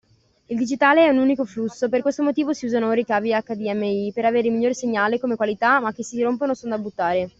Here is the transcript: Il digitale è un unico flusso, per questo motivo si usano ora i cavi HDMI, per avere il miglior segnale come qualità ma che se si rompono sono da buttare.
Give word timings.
Il 0.47 0.57
digitale 0.57 1.05
è 1.05 1.09
un 1.09 1.19
unico 1.19 1.45
flusso, 1.45 1.87
per 1.87 2.01
questo 2.01 2.23
motivo 2.23 2.53
si 2.53 2.65
usano 2.65 2.87
ora 2.87 2.99
i 2.99 3.05
cavi 3.05 3.35
HDMI, 3.39 4.11
per 4.15 4.25
avere 4.25 4.47
il 4.47 4.53
miglior 4.55 4.73
segnale 4.73 5.19
come 5.19 5.35
qualità 5.35 5.79
ma 5.79 5.93
che 5.93 6.03
se 6.03 6.15
si 6.15 6.23
rompono 6.23 6.55
sono 6.55 6.75
da 6.75 6.81
buttare. 6.81 7.29